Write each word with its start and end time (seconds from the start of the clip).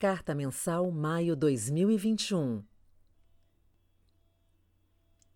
Carta 0.00 0.32
Mensal 0.32 0.92
Maio 0.92 1.34
2021 1.34 2.62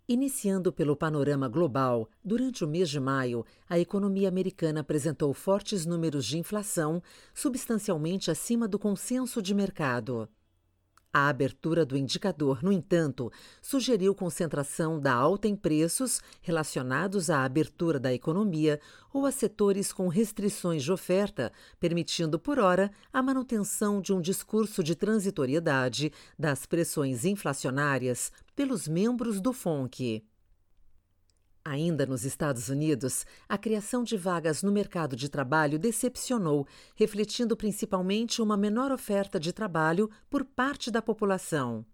Iniciando 0.09 0.73
pelo 0.73 0.95
panorama 0.95 1.49
global, 1.49 2.09
durante 2.23 2.65
o 2.65 2.69
mês 2.69 2.89
de 2.89 3.01
maio, 3.01 3.45
a 3.69 3.77
economia 3.77 4.29
americana 4.29 4.79
apresentou 4.79 5.35
fortes 5.35 5.85
números 5.85 6.25
de 6.25 6.39
inflação, 6.39 7.03
substancialmente 7.35 8.31
acima 8.31 8.69
do 8.69 8.79
consenso 8.79 9.43
de 9.43 9.53
mercado. 9.53 10.29
A 11.15 11.29
abertura 11.29 11.85
do 11.85 11.95
indicador, 11.95 12.63
no 12.63 12.73
entanto, 12.73 13.31
sugeriu 13.61 14.15
concentração 14.15 14.99
da 14.99 15.13
alta 15.13 15.47
em 15.47 15.55
preços 15.55 16.23
relacionados 16.41 17.29
à 17.29 17.45
abertura 17.45 18.01
da 18.01 18.15
economia 18.15 18.81
ou 19.13 19.27
a 19.27 19.31
setores 19.31 19.93
com 19.93 20.09
restrições 20.09 20.83
de 20.83 20.91
oferta, 20.91 21.53
permitindo 21.79 22.39
por 22.39 22.59
hora 22.59 22.91
a 23.13 23.23
manutenção 23.23 24.01
de 24.01 24.11
um 24.11 24.23
discurso 24.23 24.83
de 24.83 24.95
transitoriedade 24.95 26.11
das 26.39 26.65
pressões 26.65 27.27
inflacionárias 27.27 28.33
pelos 28.57 28.89
membros 28.89 29.39
do 29.39 29.53
FONC. 29.53 30.25
Ainda 31.65 32.05
nos 32.05 32.25
Estados 32.25 32.69
Unidos, 32.69 33.25
a 33.49 33.57
criação 33.57 34.03
de 34.03 34.17
vagas 34.17 34.65
no 34.65 34.73
mercado 34.73 35.15
de 35.15 35.29
trabalho 35.29 35.79
decepcionou, 35.79 36.67
refletindo 36.97 37.57
principalmente 37.57 38.43
uma 38.43 38.57
menor 38.57 38.91
oferta 38.91 39.39
de 39.39 39.53
trabalho 39.53 40.11
por 40.29 40.45
parte 40.45 40.91
da 40.91 41.01
população. 41.01 41.87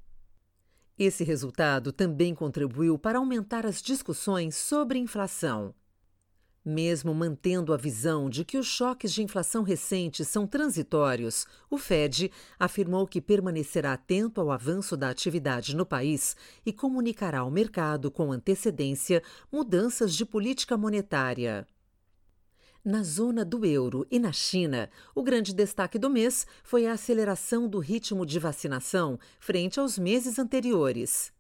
Esse 0.99 1.23
resultado 1.23 1.93
também 1.93 2.35
contribuiu 2.35 2.99
para 2.99 3.19
aumentar 3.19 3.67
as 3.67 3.83
discussões 3.83 4.57
sobre 4.57 4.99
inflação. 4.99 5.75
Mesmo 6.65 7.15
mantendo 7.15 7.73
a 7.73 7.77
visão 7.77 8.29
de 8.29 8.45
que 8.45 8.59
os 8.59 8.67
choques 8.67 9.13
de 9.13 9.23
inflação 9.23 9.63
recentes 9.63 10.29
são 10.29 10.47
transitórios, 10.47 11.47
o 11.71 11.79
Fed 11.79 12.31
afirmou 12.59 13.07
que 13.07 13.21
permanecerá 13.21 13.93
atento 13.93 14.41
ao 14.41 14.51
avanço 14.51 14.97
da 14.97 15.09
atividade 15.09 15.75
no 15.75 15.87
país 15.87 16.37
e 16.67 16.73
comunicará 16.73 17.41
ao 17.41 17.51
mercado 17.51 18.11
com 18.11 18.33
antecedência 18.33 19.23
mudanças 19.51 20.15
de 20.15 20.27
política 20.27 20.77
monetária. 20.77 21.67
Na 22.85 23.03
zona 23.03 23.45
do 23.45 23.65
euro 23.67 24.07
e 24.11 24.19
na 24.19 24.33
China, 24.33 24.89
o 25.15 25.23
grande 25.23 25.53
destaque 25.53 25.99
do 25.99 26.09
mês 26.09 26.47
foi 26.63 26.87
a 26.87 26.93
aceleração 26.93 27.69
do 27.69 27.79
ritmo 27.79 28.25
de 28.25 28.39
vacinação 28.39 29.19
frente 29.39 29.79
aos 29.79 29.99
meses 29.99 30.39
anteriores. 30.39 31.33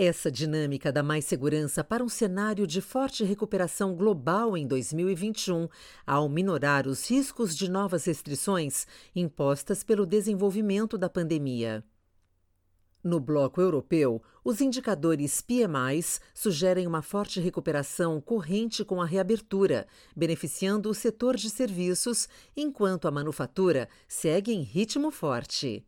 Essa 0.00 0.30
dinâmica 0.30 0.92
dá 0.92 1.02
mais 1.02 1.24
segurança 1.24 1.82
para 1.82 2.04
um 2.04 2.08
cenário 2.08 2.68
de 2.68 2.80
forte 2.80 3.24
recuperação 3.24 3.96
global 3.96 4.56
em 4.56 4.64
2021, 4.64 5.68
ao 6.06 6.28
minorar 6.28 6.86
os 6.86 7.10
riscos 7.10 7.56
de 7.56 7.68
novas 7.68 8.04
restrições 8.04 8.86
impostas 9.12 9.82
pelo 9.82 10.06
desenvolvimento 10.06 10.96
da 10.96 11.10
pandemia. 11.10 11.84
No 13.02 13.18
bloco 13.18 13.60
europeu, 13.60 14.22
os 14.44 14.60
indicadores 14.60 15.40
PMI 15.40 16.00
sugerem 16.32 16.86
uma 16.86 17.02
forte 17.02 17.40
recuperação 17.40 18.20
corrente 18.20 18.84
com 18.84 19.02
a 19.02 19.04
reabertura, 19.04 19.84
beneficiando 20.14 20.88
o 20.88 20.94
setor 20.94 21.36
de 21.36 21.50
serviços, 21.50 22.28
enquanto 22.56 23.08
a 23.08 23.10
manufatura 23.10 23.88
segue 24.06 24.52
em 24.52 24.62
ritmo 24.62 25.10
forte. 25.10 25.84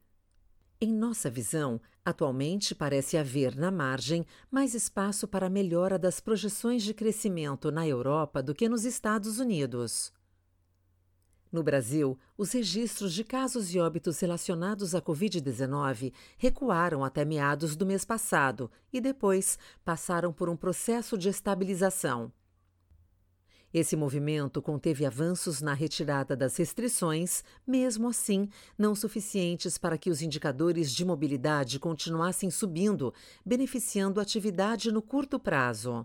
Em 0.80 0.92
nossa 0.92 1.28
visão, 1.30 1.80
atualmente 2.04 2.74
parece 2.74 3.16
haver 3.16 3.56
na 3.56 3.70
margem 3.70 4.26
mais 4.50 4.74
espaço 4.74 5.28
para 5.28 5.46
a 5.46 5.50
melhora 5.50 5.98
das 5.98 6.20
projeções 6.20 6.82
de 6.82 6.94
crescimento 6.94 7.70
na 7.70 7.86
Europa 7.86 8.42
do 8.42 8.54
que 8.54 8.68
nos 8.68 8.84
Estados 8.84 9.38
Unidos. 9.38 10.12
No 11.52 11.64
Brasil, 11.64 12.16
os 12.38 12.52
registros 12.52 13.12
de 13.12 13.24
casos 13.24 13.74
e 13.74 13.80
óbitos 13.80 14.20
relacionados 14.20 14.94
à 14.94 15.02
Covid-19 15.02 16.12
recuaram 16.38 17.04
até 17.04 17.24
meados 17.24 17.74
do 17.74 17.84
mês 17.84 18.04
passado 18.04 18.70
e 18.92 19.00
depois 19.00 19.58
passaram 19.84 20.32
por 20.32 20.48
um 20.48 20.56
processo 20.56 21.18
de 21.18 21.28
estabilização. 21.28 22.32
Esse 23.72 23.94
movimento 23.94 24.60
conteve 24.60 25.06
avanços 25.06 25.60
na 25.60 25.72
retirada 25.72 26.36
das 26.36 26.56
restrições, 26.56 27.44
mesmo 27.64 28.08
assim, 28.08 28.48
não 28.76 28.96
suficientes 28.96 29.78
para 29.78 29.96
que 29.96 30.10
os 30.10 30.20
indicadores 30.20 30.92
de 30.92 31.04
mobilidade 31.04 31.78
continuassem 31.78 32.50
subindo, 32.50 33.14
beneficiando 33.46 34.18
a 34.18 34.24
atividade 34.24 34.90
no 34.90 35.00
curto 35.00 35.38
prazo. 35.38 36.04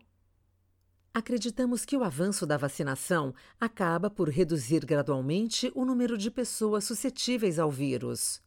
Acreditamos 1.12 1.86
que 1.86 1.98
o 1.98 2.04
avanço 2.04 2.46
da 2.46 2.58
vacinação 2.58 3.34
acaba 3.60 4.12
por 4.12 4.30
reduzir 4.30 4.86
gradualmente 4.86 5.72
o 5.74 5.86
número 5.86 6.18
de 6.18 6.30
pessoas 6.30 6.84
suscetíveis 6.84 7.58
ao 7.58 7.72
vírus. 7.72 8.45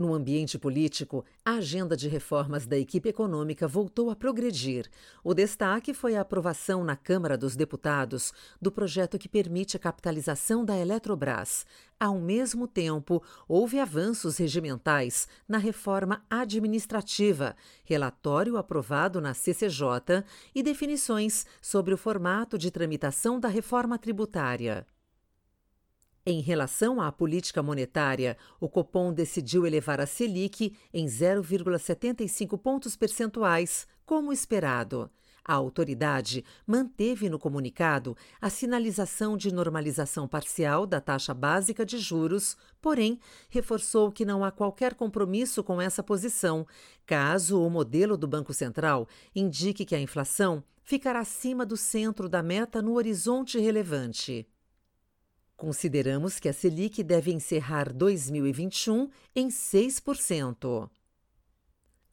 No 0.00 0.14
ambiente 0.14 0.58
político, 0.58 1.26
a 1.44 1.56
agenda 1.56 1.94
de 1.94 2.08
reformas 2.08 2.66
da 2.66 2.78
equipe 2.78 3.10
econômica 3.10 3.68
voltou 3.68 4.08
a 4.08 4.16
progredir. 4.16 4.88
O 5.22 5.34
destaque 5.34 5.92
foi 5.92 6.16
a 6.16 6.22
aprovação 6.22 6.82
na 6.82 6.96
Câmara 6.96 7.36
dos 7.36 7.54
Deputados 7.54 8.32
do 8.62 8.72
projeto 8.72 9.18
que 9.18 9.28
permite 9.28 9.76
a 9.76 9.78
capitalização 9.78 10.64
da 10.64 10.74
Eletrobras. 10.74 11.66
Ao 12.00 12.18
mesmo 12.18 12.66
tempo, 12.66 13.22
houve 13.46 13.78
avanços 13.78 14.38
regimentais 14.38 15.28
na 15.46 15.58
reforma 15.58 16.24
administrativa, 16.30 17.54
relatório 17.84 18.56
aprovado 18.56 19.20
na 19.20 19.34
CCJ 19.34 20.24
e 20.54 20.62
definições 20.62 21.44
sobre 21.60 21.92
o 21.92 21.98
formato 21.98 22.56
de 22.56 22.70
tramitação 22.70 23.38
da 23.38 23.48
reforma 23.48 23.98
tributária. 23.98 24.86
Em 26.32 26.40
relação 26.40 27.00
à 27.00 27.10
política 27.10 27.60
monetária, 27.60 28.36
o 28.60 28.68
Copom 28.68 29.12
decidiu 29.12 29.66
elevar 29.66 30.00
a 30.00 30.06
Selic 30.06 30.76
em 30.94 31.04
0,75 31.04 32.56
pontos 32.56 32.94
percentuais, 32.94 33.84
como 34.06 34.32
esperado. 34.32 35.10
A 35.44 35.54
autoridade 35.54 36.44
manteve 36.64 37.28
no 37.28 37.36
comunicado 37.36 38.16
a 38.40 38.48
sinalização 38.48 39.36
de 39.36 39.52
normalização 39.52 40.28
parcial 40.28 40.86
da 40.86 41.00
taxa 41.00 41.34
básica 41.34 41.84
de 41.84 41.98
juros, 41.98 42.56
porém 42.80 43.18
reforçou 43.48 44.12
que 44.12 44.24
não 44.24 44.44
há 44.44 44.52
qualquer 44.52 44.94
compromisso 44.94 45.64
com 45.64 45.82
essa 45.82 46.00
posição, 46.00 46.64
caso 47.04 47.60
o 47.60 47.68
modelo 47.68 48.16
do 48.16 48.28
Banco 48.28 48.54
Central 48.54 49.08
indique 49.34 49.84
que 49.84 49.96
a 49.96 50.00
inflação 50.00 50.62
ficará 50.84 51.18
acima 51.18 51.66
do 51.66 51.76
centro 51.76 52.28
da 52.28 52.40
meta 52.40 52.80
no 52.80 52.94
horizonte 52.94 53.58
relevante. 53.58 54.46
Consideramos 55.60 56.40
que 56.40 56.48
a 56.48 56.54
Selic 56.54 57.02
deve 57.02 57.30
encerrar 57.30 57.92
2021 57.92 59.10
em 59.36 59.48
6%. 59.48 60.88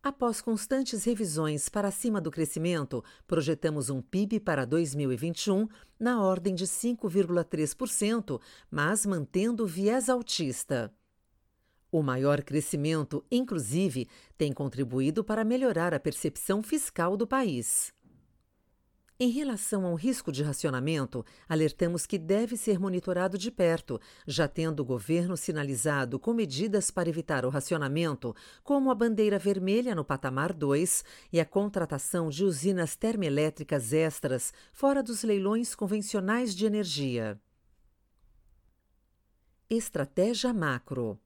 Após 0.03 0.41
constantes 0.41 1.05
revisões 1.05 1.69
para 1.69 1.89
cima 1.89 2.19
do 2.19 2.29
crescimento, 2.29 3.01
projetamos 3.25 3.89
um 3.89 4.01
PIB 4.01 4.41
para 4.41 4.65
2021 4.65 5.65
na 5.97 6.21
ordem 6.21 6.53
de 6.53 6.65
5,3%, 6.65 8.37
mas 8.69 9.05
mantendo 9.05 9.63
o 9.63 9.65
viés 9.65 10.09
altista. 10.09 10.93
O 11.89 12.03
maior 12.03 12.43
crescimento, 12.43 13.23
inclusive, 13.31 14.09
tem 14.37 14.51
contribuído 14.51 15.23
para 15.23 15.45
melhorar 15.45 15.93
a 15.93 15.99
percepção 16.01 16.61
fiscal 16.61 17.15
do 17.15 17.25
país. 17.25 17.93
Em 19.19 19.29
relação 19.31 19.83
ao 19.83 19.95
risco 19.95 20.31
de 20.31 20.43
racionamento, 20.43 21.25
alertamos 21.49 22.05
que 22.05 22.19
deve 22.19 22.55
ser 22.55 22.79
monitorado 22.79 23.35
de 23.35 23.49
perto, 23.49 23.99
já 24.27 24.47
tendo 24.47 24.81
o 24.81 24.85
governo 24.85 25.35
sinalizado 25.35 26.19
com 26.19 26.35
medidas 26.35 26.91
para 26.91 27.09
evitar 27.09 27.43
o 27.43 27.49
racionamento, 27.49 28.35
como 28.63 28.91
a 28.91 28.95
bandeira 28.95 29.39
vermelha 29.39 29.95
no 29.95 30.05
patamar 30.05 30.53
2 30.53 31.03
e 31.33 31.39
a 31.39 31.45
contratação 31.45 32.29
de 32.29 32.43
usinas 32.43 32.95
termoelétricas 32.95 33.91
extras 33.91 34.53
fora 34.71 35.01
dos 35.01 35.23
leilões 35.23 35.73
convencionais 35.73 36.55
de 36.55 36.67
energia. 36.67 37.41
Estratégia 39.67 40.53
macro 40.53 41.19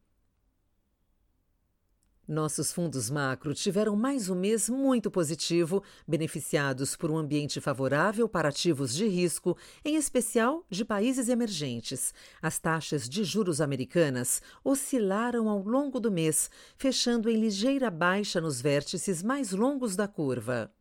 nossos 2.32 2.72
fundos 2.72 3.10
macro 3.10 3.54
tiveram 3.54 3.96
mais 3.96 4.30
um 4.30 4.36
mês 4.36 4.70
muito 4.70 5.12
positivo, 5.12 5.84
beneficiados 6.08 6.96
por 6.96 7.12
um 7.12 7.18
ambiente 7.18 7.60
favorável 7.60 8.28
para 8.30 8.50
ativos 8.50 8.94
de 8.94 9.06
risco, 9.08 9.58
em 9.84 9.98
especial 9.98 10.66
de 10.70 10.86
países 10.86 11.28
emergentes. 11.28 12.14
As 12.42 12.58
taxas 12.58 13.08
de 13.10 13.24
juros 13.26 13.60
americanas 13.60 14.42
oscilaram 14.64 15.50
ao 15.50 15.62
longo 15.62 16.00
do 16.00 16.10
mês, 16.10 16.50
fechando 16.78 17.30
em 17.30 17.36
ligeira 17.36 17.92
baixa 17.92 18.40
nos 18.40 18.62
vértices 18.62 19.22
mais 19.22 19.52
longos 19.52 19.96
da 19.96 20.08
curva. 20.08 20.74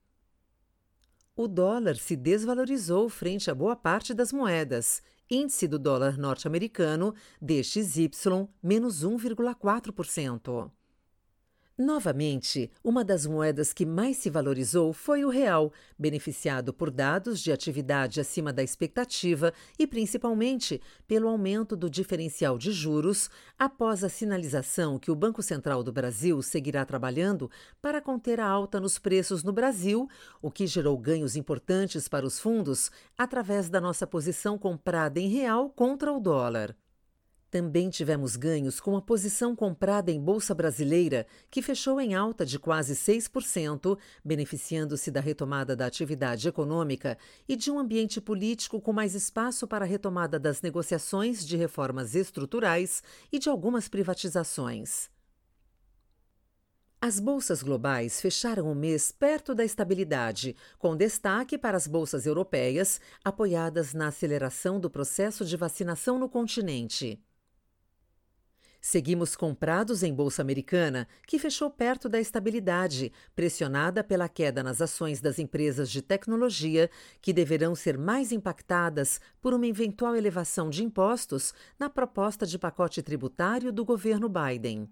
O 1.35 1.49
dólar 1.49 1.97
se 1.97 2.14
desvalorizou 2.14 3.08
frente 3.08 3.50
a 3.50 3.55
boa 3.55 3.75
parte 3.75 4.14
das 4.14 4.32
moedas. 4.32 5.02
Índice 5.29 5.67
do 5.67 5.79
dólar 5.79 6.17
norte-americano, 6.17 7.14
DXY, 7.41 8.11
menos 8.62 9.05
1,4%. 9.05 10.70
Novamente, 11.81 12.71
uma 12.85 13.03
das 13.03 13.25
moedas 13.25 13.73
que 13.73 13.87
mais 13.87 14.19
se 14.19 14.29
valorizou 14.29 14.93
foi 14.93 15.25
o 15.25 15.31
real, 15.31 15.73
beneficiado 15.99 16.75
por 16.75 16.91
dados 16.91 17.41
de 17.41 17.50
atividade 17.50 18.21
acima 18.21 18.53
da 18.53 18.62
expectativa 18.62 19.50
e 19.79 19.87
principalmente 19.87 20.79
pelo 21.09 21.27
aumento 21.27 21.75
do 21.75 21.88
diferencial 21.88 22.59
de 22.59 22.71
juros, 22.71 23.31
após 23.59 24.05
a 24.05 24.11
sinalização 24.11 24.99
que 24.99 25.11
o 25.11 25.17
Banco 25.17 25.43
Central 25.43 25.82
do 25.82 25.91
Brasil 25.91 26.43
seguirá 26.43 26.85
trabalhando 26.85 27.50
para 27.81 28.03
conter 28.03 28.41
a 28.41 28.47
alta 28.47 28.79
nos 28.79 28.99
preços 28.99 29.43
no 29.43 29.50
Brasil, 29.50 30.06
o 30.43 30.50
que 30.50 30.67
gerou 30.67 30.99
ganhos 30.99 31.35
importantes 31.35 32.09
para 32.09 32.26
os 32.26 32.38
fundos 32.38 32.91
através 33.17 33.71
da 33.71 33.81
nossa 33.81 34.06
posição 34.06 34.59
comprada 34.59 35.19
em 35.19 35.29
real 35.29 35.71
contra 35.71 36.12
o 36.12 36.21
dólar. 36.21 36.76
Também 37.50 37.91
tivemos 37.91 38.37
ganhos 38.37 38.79
com 38.79 38.97
a 38.97 39.02
posição 39.02 39.56
comprada 39.56 40.12
em 40.12 40.20
Bolsa 40.20 40.55
Brasileira, 40.55 41.26
que 41.50 41.61
fechou 41.61 42.00
em 42.00 42.14
alta 42.14 42.47
de 42.47 42.61
quase 42.61 42.94
6%, 42.94 43.99
beneficiando-se 44.25 45.11
da 45.11 45.20
retomada 45.20 45.75
da 45.75 45.87
atividade 45.87 46.47
econômica 46.47 47.19
e 47.49 47.56
de 47.56 47.69
um 47.69 47.79
ambiente 47.81 48.20
político 48.20 48.81
com 48.81 48.93
mais 48.93 49.17
espaço 49.17 49.67
para 49.67 49.85
a 49.85 49.88
retomada 49.88 50.38
das 50.38 50.62
negociações 50.62 51.44
de 51.44 51.56
reformas 51.56 52.14
estruturais 52.14 53.02
e 53.32 53.38
de 53.41 53.49
algumas 53.49 53.88
privatizações. 53.88 55.11
As 57.02 57.19
bolsas 57.19 57.62
globais 57.62 58.20
fecharam 58.20 58.70
o 58.70 58.75
mês 58.76 59.11
perto 59.11 59.56
da 59.56 59.64
estabilidade, 59.64 60.55
com 60.79 60.94
destaque 60.94 61.58
para 61.58 61.76
as 61.76 61.88
bolsas 61.88 62.26
europeias, 62.26 63.00
apoiadas 63.25 63.93
na 63.93 64.08
aceleração 64.08 64.79
do 64.79 64.91
processo 64.91 65.44
de 65.44 65.56
vacinação 65.56 66.19
no 66.19 66.29
continente. 66.29 67.19
Seguimos 68.81 69.37
comprados 69.37 70.03
em 70.03 70.15
Bolsa 70.15 70.41
Americana, 70.41 71.06
que 71.27 71.38
fechou 71.38 71.71
perto 71.71 72.09
da 72.09 72.19
estabilidade, 72.19 73.12
pressionada 73.37 74.03
pela 74.03 74.29
queda 74.29 74.62
nas 74.62 74.81
ações 74.81 75.21
das 75.21 75.38
empresas 75.38 75.91
de 75.91 76.00
tecnologia, 76.00 76.91
que 77.21 77.32
deverão 77.32 77.75
ser 77.75 77.99
mais 77.99 78.32
impactadas 78.32 79.21
por 79.41 79.53
uma 79.53 79.67
eventual 79.67 80.17
elevação 80.17 80.71
de 80.71 80.82
impostos 80.82 81.53
na 81.79 81.91
proposta 81.91 82.47
de 82.47 82.59
pacote 82.59 83.03
tributário 83.03 83.71
do 83.71 83.85
governo 83.85 84.31
Biden. 84.31 84.88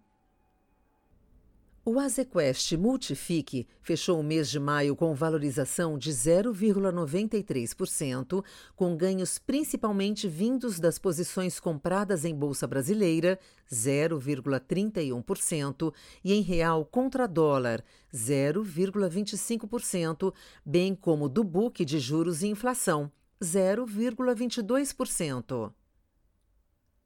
O 1.90 1.98
Azequest 1.98 2.76
Multific 2.76 3.66
fechou 3.80 4.20
o 4.20 4.22
mês 4.22 4.50
de 4.50 4.60
maio 4.60 4.94
com 4.94 5.14
valorização 5.14 5.96
de 5.96 6.10
0,93%, 6.10 8.44
com 8.76 8.94
ganhos 8.94 9.38
principalmente 9.38 10.28
vindos 10.28 10.78
das 10.78 10.98
posições 10.98 11.58
compradas 11.58 12.26
em 12.26 12.34
bolsa 12.34 12.66
brasileira, 12.66 13.40
0,31%, 13.72 15.94
e 16.22 16.34
em 16.34 16.42
real 16.42 16.84
contra 16.84 17.26
dólar, 17.26 17.82
0,25%, 18.12 20.34
bem 20.62 20.94
como 20.94 21.26
do 21.26 21.42
book 21.42 21.86
de 21.86 21.98
juros 21.98 22.42
e 22.42 22.48
inflação, 22.48 23.10
0,22%. 23.42 25.72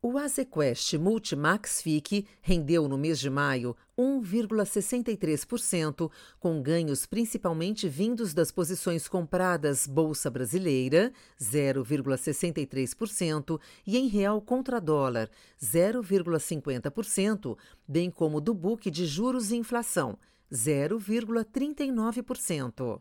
O 0.05 0.19
Azequest 0.19 0.95
Multimax 0.95 1.81
FIC 1.81 2.27
rendeu 2.41 2.89
no 2.89 2.99
mês 2.99 3.21
de 3.21 3.31
maio 3.31 3.77
1,63%, 3.97 6.11
com 6.41 6.61
ganhos 6.61 7.07
principalmente 7.07 7.89
vindos 7.89 8.35
das 8.35 8.51
posições 8.51 9.07
compradas 9.07 9.87
Bolsa 9.87 10.29
Brasileira, 10.29 11.13
0,63%, 11.41 13.61
e 13.87 13.97
em 13.97 14.09
real 14.09 14.43
contra 14.43 14.81
dólar, 14.81 15.31
0,50%, 15.63 17.57
bem 17.87 18.11
como 18.11 18.41
do 18.41 18.53
book 18.53 18.91
de 18.91 19.07
juros 19.07 19.53
e 19.53 19.57
inflação, 19.57 20.19
0,39%. 20.53 23.01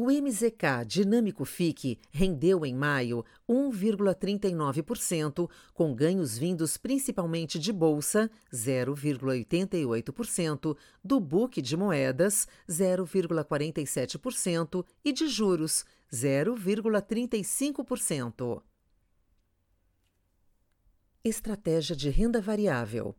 O 0.00 0.12
MZK 0.12 0.84
Dinâmico 0.86 1.44
FIC 1.44 1.98
rendeu 2.12 2.64
em 2.64 2.72
maio 2.72 3.24
1,39%, 3.48 5.50
com 5.74 5.92
ganhos 5.92 6.38
vindos 6.38 6.76
principalmente 6.76 7.58
de 7.58 7.72
bolsa, 7.72 8.30
0,88%, 8.54 10.76
do 11.02 11.18
book 11.18 11.60
de 11.60 11.76
moedas, 11.76 12.46
0,47% 12.68 14.86
e 15.04 15.12
de 15.12 15.26
juros, 15.26 15.84
0,35%. 16.12 18.62
Estratégia 21.24 21.96
de 21.96 22.08
renda 22.08 22.40
variável. 22.40 23.16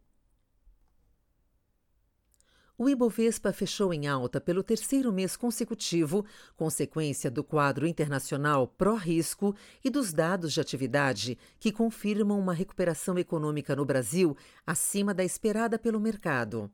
O 2.81 2.87
Ibovespa 2.87 3.51
fechou 3.51 3.93
em 3.93 4.07
alta 4.07 4.39
pelo 4.39 4.63
terceiro 4.63 5.11
mês 5.11 5.35
consecutivo, 5.35 6.25
consequência 6.55 7.29
do 7.29 7.43
quadro 7.43 7.85
internacional 7.85 8.69
pró-risco 8.69 9.53
e 9.83 9.89
dos 9.89 10.13
dados 10.13 10.53
de 10.53 10.61
atividade 10.61 11.37
que 11.59 11.73
confirmam 11.73 12.39
uma 12.39 12.53
recuperação 12.53 13.19
econômica 13.19 13.75
no 13.75 13.83
Brasil 13.83 14.33
acima 14.65 15.13
da 15.13 15.25
esperada 15.25 15.77
pelo 15.77 15.99
mercado. 15.99 16.71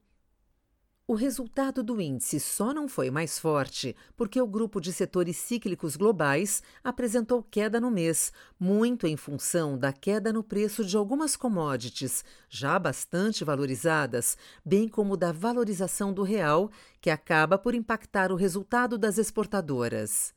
O 1.07 1.13
resultado 1.13 1.83
do 1.83 2.01
índice 2.01 2.39
só 2.39 2.73
não 2.73 2.87
foi 2.87 3.11
mais 3.11 3.37
forte 3.37 3.95
porque 4.17 4.41
o 4.41 4.47
grupo 4.47 4.81
de 4.81 4.91
setores 4.91 5.37
cíclicos 5.37 5.95
globais 5.95 6.63
apresentou 6.83 7.43
queda 7.43 7.79
no 7.79 7.91
mês, 7.91 8.33
muito 8.59 9.05
em 9.05 9.15
função 9.15 9.77
da 9.77 9.93
queda 9.93 10.33
no 10.33 10.43
preço 10.43 10.83
de 10.83 10.97
algumas 10.97 11.35
commodities, 11.35 12.25
já 12.49 12.79
bastante 12.79 13.43
valorizadas, 13.43 14.35
bem 14.65 14.87
como 14.87 15.15
da 15.15 15.31
valorização 15.31 16.11
do 16.11 16.23
real, 16.23 16.71
que 16.99 17.11
acaba 17.11 17.55
por 17.55 17.75
impactar 17.75 18.31
o 18.31 18.35
resultado 18.35 18.97
das 18.97 19.19
exportadoras. 19.19 20.34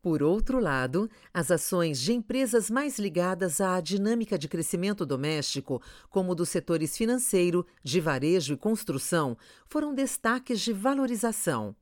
Por 0.00 0.22
outro 0.22 0.60
lado, 0.60 1.10
as 1.34 1.50
ações 1.50 2.00
de 2.00 2.12
empresas 2.12 2.70
mais 2.70 3.00
ligadas 3.00 3.60
à 3.60 3.80
dinâmica 3.80 4.38
de 4.38 4.46
crescimento 4.46 5.04
doméstico, 5.04 5.82
como 6.08 6.36
dos 6.36 6.48
setores 6.48 6.96
financeiro, 6.96 7.66
de 7.82 8.00
varejo 8.00 8.54
e 8.54 8.56
construção, 8.56 9.36
foram 9.66 9.92
destaques 9.92 10.60
de 10.60 10.72
valorização. 10.72 11.74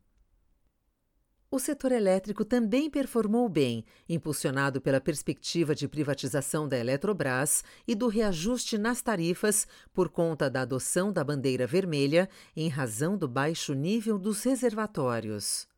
O 1.50 1.58
setor 1.58 1.92
elétrico 1.92 2.44
também 2.44 2.90
performou 2.90 3.48
bem, 3.48 3.84
impulsionado 4.08 4.80
pela 4.80 5.00
perspectiva 5.00 5.74
de 5.74 5.86
privatização 5.86 6.66
da 6.66 6.76
Eletrobras 6.76 7.62
e 7.86 7.94
do 7.94 8.08
reajuste 8.08 8.76
nas 8.78 9.00
tarifas 9.00 9.66
por 9.92 10.08
conta 10.08 10.50
da 10.50 10.62
adoção 10.62 11.12
da 11.12 11.22
bandeira 11.22 11.66
vermelha 11.66 12.28
em 12.56 12.68
razão 12.68 13.16
do 13.16 13.28
baixo 13.28 13.74
nível 13.74 14.18
dos 14.18 14.42
reservatórios. 14.42 15.68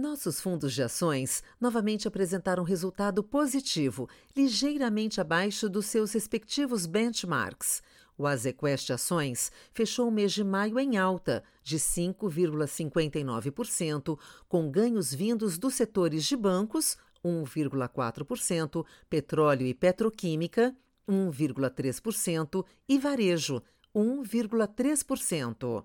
Nossos 0.00 0.40
fundos 0.40 0.72
de 0.72 0.82
ações 0.82 1.44
novamente 1.60 2.08
apresentaram 2.08 2.64
resultado 2.64 3.22
positivo, 3.22 4.08
ligeiramente 4.34 5.20
abaixo 5.20 5.68
dos 5.68 5.84
seus 5.84 6.14
respectivos 6.14 6.86
benchmarks. 6.86 7.82
O 8.16 8.26
Azequest 8.26 8.88
Ações 8.88 9.52
fechou 9.74 10.08
o 10.08 10.10
mês 10.10 10.32
de 10.32 10.42
maio 10.42 10.78
em 10.78 10.96
alta, 10.96 11.44
de 11.62 11.76
5,59%, 11.76 14.18
com 14.48 14.70
ganhos 14.70 15.12
vindos 15.12 15.58
dos 15.58 15.74
setores 15.74 16.24
de 16.24 16.34
bancos, 16.34 16.96
1,4%, 17.22 18.86
petróleo 19.10 19.66
e 19.66 19.74
petroquímica, 19.74 20.74
1,3% 21.06 22.64
e 22.88 22.98
varejo, 22.98 23.62
1,3%. 23.94 25.84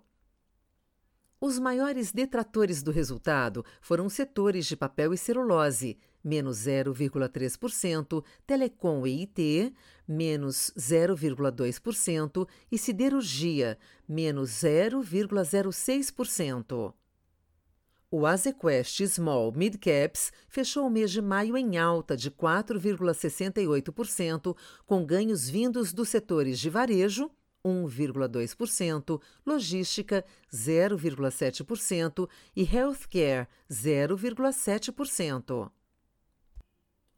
Os 1.45 1.59
maiores 1.59 2.11
detratores 2.11 2.81
do 2.81 2.89
resultado 2.89 3.63
foram 3.79 4.09
setores 4.09 4.65
de 4.65 4.75
papel 4.75 5.13
e 5.13 5.17
celulose, 5.17 5.95
menos 6.23 6.57
0,3%, 6.57 8.23
telecom 8.47 9.05
e 9.05 9.21
IT, 9.21 9.71
menos 10.07 10.73
0,2% 10.75 12.47
e 12.71 12.79
siderurgia, 12.79 13.77
menos 14.09 14.49
0,06%. 14.53 16.91
O 18.09 18.25
Azequest 18.25 19.05
Small 19.05 19.51
Mid 19.51 19.77
Caps 19.77 20.33
fechou 20.49 20.87
o 20.87 20.89
mês 20.89 21.11
de 21.11 21.21
maio 21.21 21.55
em 21.55 21.77
alta 21.77 22.17
de 22.17 22.31
4,68%, 22.31 24.57
com 24.87 25.05
ganhos 25.05 25.47
vindos 25.47 25.93
dos 25.93 26.09
setores 26.09 26.59
de 26.59 26.71
varejo, 26.71 27.29
1,2%, 27.65 29.19
logística 29.43 30.23
0,7% 30.53 32.29
e 32.55 32.63
healthcare 32.63 33.47
0,7%. 33.69 35.71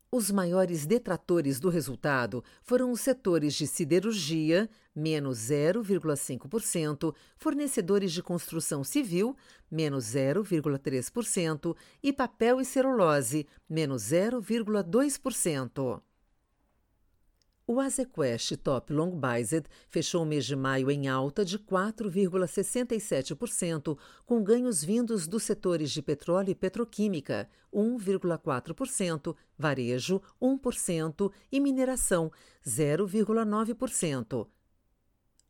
Os 0.10 0.32
maiores 0.32 0.86
detratores 0.86 1.60
do 1.60 1.68
resultado 1.68 2.42
foram 2.64 2.92
os 2.92 3.02
setores 3.02 3.54
de 3.54 3.68
siderurgia, 3.68 4.70
menos 4.96 5.38
0,5%, 5.38 7.14
fornecedores 7.36 8.14
de 8.14 8.24
construção 8.24 8.86
civil, 8.86 9.36
menos 9.70 10.06
0,3%, 10.06 11.76
e 12.02 12.14
papel 12.14 12.62
e 12.62 12.66
celulose, 12.66 13.46
menos 13.70 14.04
0,2%. 14.04 16.02
O 17.70 17.82
Azequest 17.82 18.56
Top 18.64 18.94
Long 18.94 19.20
Bized 19.20 19.66
fechou 19.90 20.24
o 20.24 20.26
mês 20.26 20.46
de 20.46 20.56
maio 20.56 20.90
em 20.90 21.10
alta 21.10 21.44
de 21.44 21.60
4,67%, 21.60 23.98
com 24.26 24.42
ganhos 24.42 24.82
vindos 24.82 25.28
dos 25.28 25.44
setores 25.44 25.92
de 25.92 26.02
petróleo 26.02 26.52
e 26.52 26.56
petroquímica, 26.56 27.50
1,4%, 27.74 29.36
varejo, 29.58 30.22
1% 30.42 31.30
e 31.52 31.60
mineração, 31.60 32.32
0,9%. 32.66 34.48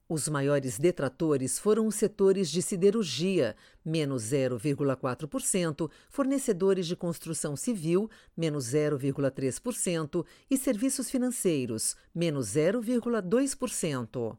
Os 0.10 0.30
maiores 0.30 0.80
detratores 0.80 1.60
foram 1.60 1.86
os 1.86 1.96
setores 1.96 2.50
de 2.50 2.62
siderurgia, 2.62 3.58
menos 3.84 4.24
0,4%, 4.24 5.92
fornecedores 6.10 6.88
de 6.88 6.96
construção 6.96 7.58
civil, 7.58 8.10
menos 8.36 8.68
0,3%, 8.68 10.26
e 10.50 10.58
serviços 10.58 11.10
financeiros, 11.10 11.98
menos 12.16 12.48
0,2%. 12.48 14.38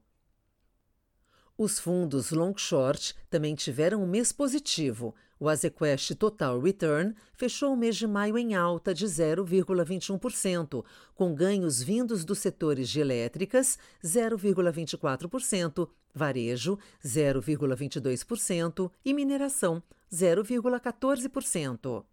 Os 1.59 1.79
fundos 1.79 2.31
long 2.31 2.57
short 2.57 3.15
também 3.29 3.55
tiveram 3.55 4.03
um 4.03 4.07
mês 4.07 4.33
positivo. 4.33 5.15
O 5.41 5.49
Azequest 5.49 6.15
Total 6.17 6.61
Return 6.61 7.15
fechou 7.33 7.73
o 7.73 7.77
mês 7.77 7.97
de 7.97 8.07
maio 8.07 8.37
em 8.37 8.55
alta 8.57 8.93
de 8.93 9.07
0,21%, 9.07 10.85
com 11.15 11.35
ganhos 11.35 11.81
vindos 11.83 12.25
dos 12.25 12.41
setores 12.41 12.89
de 12.89 13.01
elétricas, 13.01 13.79
0,24%, 14.05 15.89
varejo, 16.13 16.79
0,22% 17.05 18.91
e 19.05 19.15
mineração, 19.15 19.81
0,14%. 20.13 22.05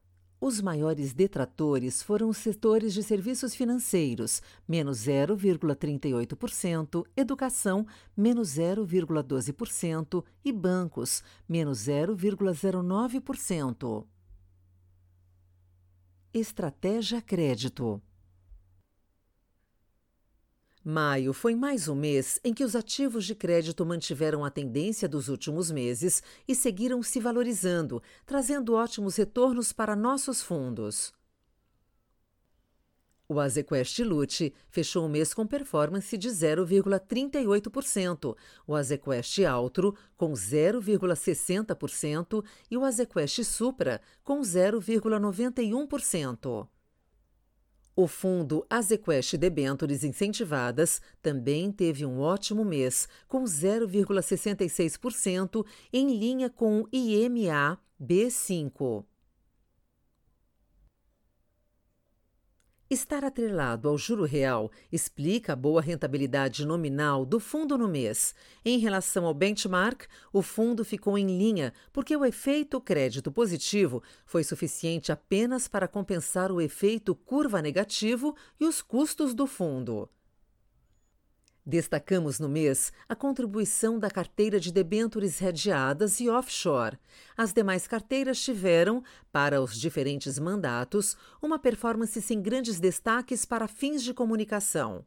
Os 0.47 0.61
maiores 0.61 1.11
detratores 1.11 2.03
foram 2.03 2.29
os 2.29 2.37
setores 2.37 2.93
de 2.93 3.01
serviços 3.01 3.55
financeiros, 3.55 4.43
menos 4.67 4.99
0,38%, 4.99 7.03
educação, 7.17 7.87
menos 8.15 8.49
0,12% 8.49 10.23
e 10.43 10.51
bancos, 10.51 11.23
menos 11.49 11.87
0,09%. 11.87 14.05
Estratégia 16.31 17.23
Crédito 17.23 17.99
Maio 20.87 21.33
foi 21.33 21.55
mais 21.55 21.87
um 21.87 21.95
mês 21.95 22.39
em 22.43 22.53
que 22.53 22.63
os 22.63 22.75
ativos 22.75 23.25
de 23.25 23.33
crédito 23.33 23.83
mantiveram 23.83 24.45
a 24.45 24.51
tendência 24.51 25.09
dos 25.09 25.29
últimos 25.29 25.71
meses 25.71 26.21
e 26.47 26.53
seguiram 26.53 27.01
se 27.01 27.19
valorizando, 27.19 28.03
trazendo 28.23 28.75
ótimos 28.75 29.15
retornos 29.15 29.73
para 29.73 29.95
nossos 29.95 30.43
fundos. 30.43 31.11
O 33.27 33.39
Azequest 33.39 33.97
Lute 34.01 34.53
fechou 34.69 35.07
o 35.07 35.09
mês 35.09 35.33
com 35.33 35.47
performance 35.47 36.15
de 36.15 36.29
0,38%, 36.29 38.37
o 38.67 38.75
Azequest 38.75 39.39
Altro 39.39 39.95
com 40.15 40.33
0,60% 40.33 42.45
e 42.69 42.77
o 42.77 42.85
Azequest 42.85 43.43
Supra 43.43 43.99
com 44.23 44.39
0,91%. 44.41 46.67
O 47.97 48.07
fundo 48.07 48.65
Azequest 48.69 49.37
Debentures 49.37 50.03
Incentivadas 50.03 51.01
também 51.21 51.71
teve 51.71 52.05
um 52.05 52.19
ótimo 52.19 52.65
mês, 52.65 53.07
com 53.25 53.45
0,66%, 53.45 55.65
em 55.93 56.17
linha 56.17 56.49
com 56.49 56.81
o 56.81 56.89
IMA 56.91 57.79
B5. 58.01 59.05
Estar 62.87 63.25
atrelado 63.25 63.89
ao 63.89 63.97
juro 63.97 64.25
real 64.25 64.71
explica 64.91 65.53
a 65.53 65.55
boa 65.55 65.81
rentabilidade 65.81 66.63
nominal 66.63 67.25
do 67.25 67.39
fundo 67.39 67.75
no 67.79 67.87
mês. 67.87 68.35
Em 68.63 68.77
relação 68.77 69.25
ao 69.25 69.33
benchmark, 69.33 70.03
o 70.31 70.43
fundo 70.43 70.85
ficou 70.85 71.17
em 71.17 71.25
linha 71.25 71.73
porque 71.91 72.15
o 72.15 72.23
efeito 72.23 72.79
crédito 72.79 73.31
positivo 73.31 74.03
foi 74.23 74.43
suficiente 74.43 75.11
apenas 75.11 75.67
para 75.67 75.87
compensar 75.87 76.51
o 76.51 76.61
efeito 76.61 77.15
curva 77.15 77.59
negativo 77.59 78.35
e 78.59 78.65
os 78.65 78.83
custos 78.83 79.33
do 79.33 79.47
fundo. 79.47 80.07
Destacamos 81.67 82.39
no 82.39 82.47
mês 82.47 82.93
a 83.09 83.15
contribuição 83.15 83.97
da 83.97 84.11
carteira 84.11 84.59
de 84.59 84.71
debêntures 84.71 85.39
redeadas 85.39 86.19
e 86.19 86.29
offshore. 86.29 86.99
As 87.35 87.51
demais 87.53 87.87
carteiras 87.87 88.39
tiveram, 88.39 89.03
para 89.31 89.59
os 89.59 89.75
diferentes 89.75 90.37
mandatos, 90.37 91.17
uma 91.41 91.57
performance 91.57 92.21
sem 92.21 92.39
grandes 92.39 92.79
destaques 92.79 93.45
para 93.45 93.67
fins 93.67 94.03
de 94.03 94.13
comunicação. 94.13 95.03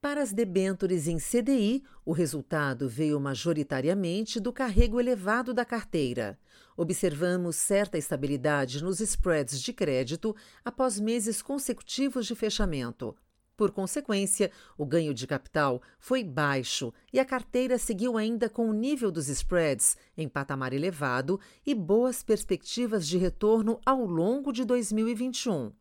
Para 0.00 0.22
as 0.22 0.32
debêntures 0.32 1.08
em 1.08 1.18
CDI, 1.18 1.82
o 2.04 2.12
resultado 2.12 2.88
veio 2.88 3.18
majoritariamente 3.18 4.38
do 4.38 4.52
carrego 4.52 5.00
elevado 5.00 5.52
da 5.52 5.64
carteira. 5.64 6.38
Observamos 6.76 7.56
certa 7.56 7.98
estabilidade 7.98 8.84
nos 8.84 9.00
spreads 9.00 9.60
de 9.60 9.72
crédito 9.72 10.36
após 10.64 11.00
meses 11.00 11.42
consecutivos 11.42 12.24
de 12.24 12.36
fechamento, 12.36 13.16
por 13.58 13.72
consequência, 13.72 14.52
o 14.78 14.86
ganho 14.86 15.12
de 15.12 15.26
capital 15.26 15.82
foi 15.98 16.22
baixo 16.22 16.94
e 17.12 17.18
a 17.18 17.24
carteira 17.24 17.76
seguiu 17.76 18.16
ainda 18.16 18.48
com 18.48 18.70
o 18.70 18.72
nível 18.72 19.10
dos 19.10 19.28
spreads 19.28 19.96
em 20.16 20.28
patamar 20.28 20.72
elevado 20.72 21.40
e 21.66 21.74
boas 21.74 22.22
perspectivas 22.22 23.06
de 23.06 23.18
retorno 23.18 23.80
ao 23.84 24.06
longo 24.06 24.52
de 24.52 24.64
2021. 24.64 25.72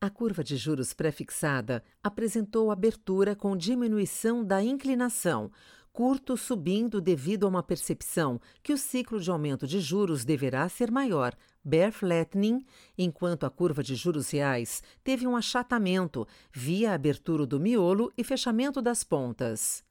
A 0.00 0.10
curva 0.10 0.42
de 0.42 0.56
juros 0.56 0.92
pré-fixada 0.92 1.84
apresentou 2.02 2.72
abertura 2.72 3.36
com 3.36 3.56
diminuição 3.56 4.44
da 4.44 4.60
inclinação, 4.60 5.52
curto 5.92 6.36
subindo 6.36 7.00
devido 7.00 7.46
a 7.46 7.48
uma 7.48 7.62
percepção 7.62 8.40
que 8.60 8.72
o 8.72 8.78
ciclo 8.78 9.20
de 9.20 9.30
aumento 9.30 9.68
de 9.68 9.78
juros 9.78 10.24
deverá 10.24 10.68
ser 10.68 10.90
maior, 10.90 11.36
bear 11.64 11.92
flattening, 11.92 12.64
enquanto 12.96 13.44
a 13.44 13.50
curva 13.50 13.82
de 13.82 13.94
juros 13.94 14.30
reais 14.30 14.82
teve 15.04 15.26
um 15.26 15.36
achatamento 15.36 16.26
via 16.52 16.92
abertura 16.92 17.46
do 17.46 17.60
miolo 17.60 18.12
e 18.16 18.24
fechamento 18.24 18.80
das 18.82 19.04
pontas. 19.04 19.84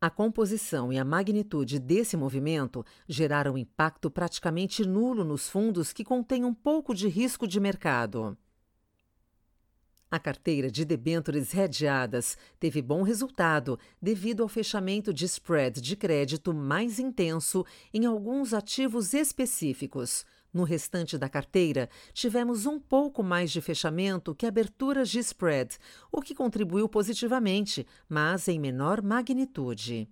A 0.00 0.08
composição 0.08 0.90
e 0.90 0.98
a 0.98 1.04
magnitude 1.04 1.78
desse 1.78 2.16
movimento 2.16 2.82
geraram 3.06 3.58
impacto 3.58 4.10
praticamente 4.10 4.82
nulo 4.86 5.24
nos 5.24 5.48
fundos 5.48 5.92
que 5.92 6.02
contêm 6.02 6.42
um 6.42 6.54
pouco 6.54 6.94
de 6.94 7.06
risco 7.06 7.46
de 7.46 7.60
mercado. 7.60 8.34
A 10.12 10.18
carteira 10.18 10.68
de 10.68 10.84
debêntures 10.84 11.52
redeadas 11.52 12.36
teve 12.58 12.82
bom 12.82 13.02
resultado 13.02 13.78
devido 14.02 14.42
ao 14.42 14.48
fechamento 14.48 15.14
de 15.14 15.24
spread 15.24 15.80
de 15.80 15.94
crédito 15.94 16.52
mais 16.52 16.98
intenso 16.98 17.64
em 17.94 18.04
alguns 18.06 18.52
ativos 18.52 19.14
específicos. 19.14 20.26
No 20.52 20.64
restante 20.64 21.16
da 21.16 21.28
carteira, 21.28 21.88
tivemos 22.12 22.66
um 22.66 22.80
pouco 22.80 23.22
mais 23.22 23.52
de 23.52 23.60
fechamento 23.60 24.34
que 24.34 24.46
aberturas 24.46 25.08
de 25.08 25.20
spread, 25.20 25.78
o 26.10 26.20
que 26.20 26.34
contribuiu 26.34 26.88
positivamente, 26.88 27.86
mas 28.08 28.48
em 28.48 28.58
menor 28.58 29.00
magnitude. 29.00 30.08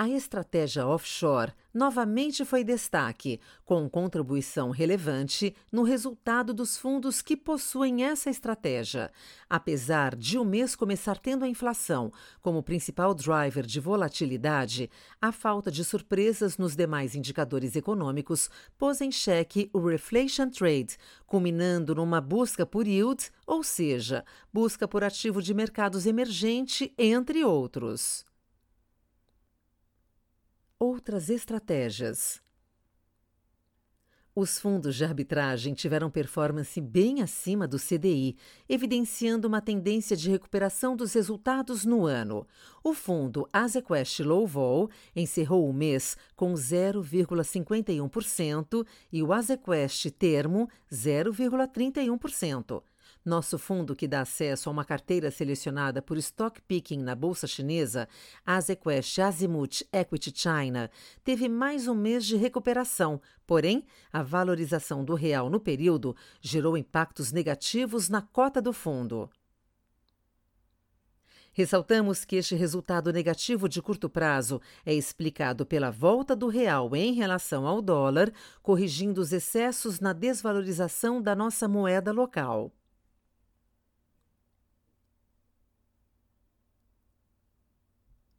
A 0.00 0.08
estratégia 0.08 0.86
offshore 0.86 1.52
novamente 1.74 2.44
foi 2.44 2.62
destaque, 2.62 3.40
com 3.64 3.90
contribuição 3.90 4.70
relevante 4.70 5.56
no 5.72 5.82
resultado 5.82 6.54
dos 6.54 6.76
fundos 6.76 7.20
que 7.20 7.36
possuem 7.36 8.04
essa 8.04 8.30
estratégia. 8.30 9.10
Apesar 9.50 10.14
de 10.14 10.38
o 10.38 10.44
mês 10.44 10.76
começar 10.76 11.18
tendo 11.18 11.44
a 11.44 11.48
inflação 11.48 12.12
como 12.40 12.62
principal 12.62 13.12
driver 13.12 13.66
de 13.66 13.80
volatilidade, 13.80 14.88
a 15.20 15.32
falta 15.32 15.68
de 15.68 15.84
surpresas 15.84 16.56
nos 16.56 16.76
demais 16.76 17.16
indicadores 17.16 17.74
econômicos 17.74 18.48
pôs 18.78 19.00
em 19.00 19.10
xeque 19.10 19.68
o 19.72 19.80
reflation 19.80 20.48
trade, 20.48 20.96
culminando 21.26 21.92
numa 21.92 22.20
busca 22.20 22.64
por 22.64 22.86
yield, 22.86 23.32
ou 23.44 23.64
seja, 23.64 24.24
busca 24.52 24.86
por 24.86 25.02
ativo 25.02 25.42
de 25.42 25.52
mercados 25.52 26.06
emergente, 26.06 26.94
entre 26.96 27.44
outros. 27.44 28.27
Outras 30.80 31.28
estratégias. 31.28 32.40
Os 34.32 34.60
fundos 34.60 34.94
de 34.94 35.04
arbitragem 35.04 35.74
tiveram 35.74 36.08
performance 36.08 36.80
bem 36.80 37.20
acima 37.20 37.66
do 37.66 37.80
CDI, 37.80 38.36
evidenciando 38.68 39.48
uma 39.48 39.60
tendência 39.60 40.16
de 40.16 40.30
recuperação 40.30 40.94
dos 40.94 41.14
resultados 41.14 41.84
no 41.84 42.06
ano. 42.06 42.46
O 42.84 42.94
fundo 42.94 43.48
Azequest 43.52 44.20
Low 44.20 44.46
Vol 44.46 44.88
encerrou 45.16 45.68
o 45.68 45.72
mês 45.72 46.16
com 46.36 46.54
0,51% 46.54 48.86
e 49.12 49.20
o 49.20 49.32
Azequest 49.32 50.12
Termo 50.12 50.70
0,31%. 50.92 52.84
Nosso 53.28 53.58
fundo, 53.58 53.94
que 53.94 54.08
dá 54.08 54.22
acesso 54.22 54.70
a 54.70 54.72
uma 54.72 54.86
carteira 54.86 55.30
selecionada 55.30 56.00
por 56.00 56.16
stock 56.16 56.62
picking 56.62 57.02
na 57.02 57.14
bolsa 57.14 57.46
chinesa, 57.46 58.08
Azequest 58.42 59.18
Azimuth 59.18 59.82
Equity 59.92 60.32
China, 60.34 60.90
teve 61.22 61.46
mais 61.46 61.86
um 61.86 61.94
mês 61.94 62.24
de 62.24 62.36
recuperação, 62.36 63.20
porém, 63.46 63.84
a 64.10 64.22
valorização 64.22 65.04
do 65.04 65.14
real 65.14 65.50
no 65.50 65.60
período 65.60 66.16
gerou 66.40 66.74
impactos 66.74 67.30
negativos 67.30 68.08
na 68.08 68.22
cota 68.22 68.62
do 68.62 68.72
fundo. 68.72 69.28
Ressaltamos 71.52 72.24
que 72.24 72.36
este 72.36 72.54
resultado 72.54 73.12
negativo 73.12 73.68
de 73.68 73.82
curto 73.82 74.08
prazo 74.08 74.58
é 74.86 74.94
explicado 74.94 75.66
pela 75.66 75.90
volta 75.90 76.34
do 76.34 76.48
real 76.48 76.96
em 76.96 77.12
relação 77.12 77.66
ao 77.66 77.82
dólar, 77.82 78.32
corrigindo 78.62 79.20
os 79.20 79.34
excessos 79.34 80.00
na 80.00 80.14
desvalorização 80.14 81.20
da 81.20 81.36
nossa 81.36 81.68
moeda 81.68 82.10
local. 82.10 82.72